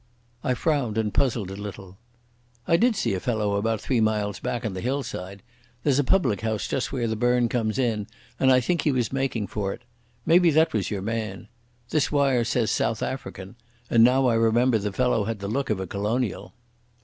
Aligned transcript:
I 0.43 0.55
frowned 0.55 0.97
and 0.97 1.13
puzzled 1.13 1.51
a 1.51 1.55
little. 1.55 1.99
"I 2.67 2.75
did 2.75 2.95
see 2.95 3.13
a 3.13 3.19
fellow 3.19 3.53
about 3.53 3.79
three 3.79 4.01
miles 4.01 4.39
back 4.39 4.65
on 4.65 4.73
the 4.73 4.81
hillside. 4.81 5.43
There's 5.83 5.99
a 5.99 6.03
public 6.03 6.41
house 6.41 6.67
just 6.67 6.91
where 6.91 7.07
the 7.07 7.15
burn 7.15 7.47
comes 7.49 7.77
in, 7.77 8.07
and 8.39 8.51
I 8.51 8.61
think 8.61 8.81
he 8.81 8.91
was 8.91 9.13
making 9.13 9.45
for 9.45 9.73
it. 9.73 9.83
Maybe 10.25 10.49
that 10.49 10.73
was 10.73 10.89
your 10.89 11.03
man. 11.03 11.49
This 11.91 12.11
wire 12.11 12.43
says 12.43 12.71
'South 12.71 13.03
African'; 13.03 13.57
and 13.91 14.03
now 14.03 14.25
I 14.25 14.33
remember 14.33 14.79
the 14.79 14.91
fellow 14.91 15.25
had 15.25 15.37
the 15.37 15.47
look 15.47 15.69
of 15.69 15.79
a 15.79 15.85
colonial." 15.85 16.55